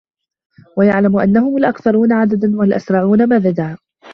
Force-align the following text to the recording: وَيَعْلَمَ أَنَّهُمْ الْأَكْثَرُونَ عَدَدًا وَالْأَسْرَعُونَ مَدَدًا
وَيَعْلَمَ 0.77 1.17
أَنَّهُمْ 1.19 1.57
الْأَكْثَرُونَ 1.57 2.13
عَدَدًا 2.13 2.55
وَالْأَسْرَعُونَ 2.55 3.29
مَدَدًا 3.29 3.77